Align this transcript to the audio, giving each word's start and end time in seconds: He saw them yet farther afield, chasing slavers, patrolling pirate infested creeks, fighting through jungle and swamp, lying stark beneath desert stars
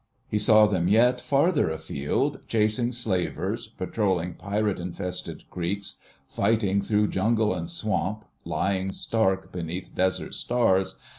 He 0.27 0.39
saw 0.39 0.65
them 0.65 0.87
yet 0.87 1.21
farther 1.21 1.69
afield, 1.69 2.39
chasing 2.47 2.91
slavers, 2.91 3.67
patrolling 3.67 4.33
pirate 4.33 4.79
infested 4.79 5.43
creeks, 5.51 5.97
fighting 6.27 6.81
through 6.81 7.09
jungle 7.09 7.53
and 7.53 7.69
swamp, 7.69 8.25
lying 8.43 8.91
stark 8.93 9.51
beneath 9.51 9.93
desert 9.93 10.33
stars 10.33 10.97